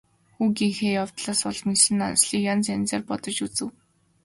[0.35, 3.69] Хүүгийнхээ явдлаас уламлан Нансалыг янз янзаар бодож үзэв.